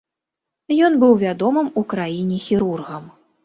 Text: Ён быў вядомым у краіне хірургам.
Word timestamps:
Ён 0.87 0.97
быў 1.03 1.13
вядомым 1.25 1.67
у 1.85 1.87
краіне 1.95 2.43
хірургам. 2.49 3.03